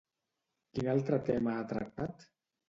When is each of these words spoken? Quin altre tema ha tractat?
Quin 0.77 0.89
altre 0.93 1.19
tema 1.27 1.55
ha 1.59 1.67
tractat? 1.75 2.27